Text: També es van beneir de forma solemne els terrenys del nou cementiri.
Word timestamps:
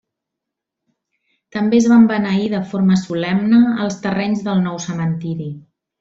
També 1.57 1.81
es 1.81 1.89
van 1.91 2.07
beneir 2.13 2.47
de 2.55 2.61
forma 2.71 2.97
solemne 3.01 3.59
els 3.87 3.99
terrenys 4.07 4.41
del 4.49 4.63
nou 4.69 4.81
cementiri. 4.87 5.47